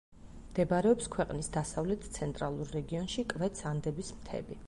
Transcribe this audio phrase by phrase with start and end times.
[0.43, 4.59] მდებარეობს ქვეყნის დასავლეთ-ცენტრალურ რეგიონში, კვეთს ანდების მთები.